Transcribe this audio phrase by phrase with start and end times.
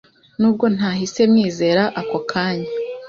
[0.39, 2.69] nubwo ntahise mwizera ako kanya